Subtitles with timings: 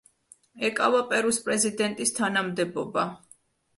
[0.69, 3.05] ეკავა პერუს პრეზიდენტის თანამდებობა.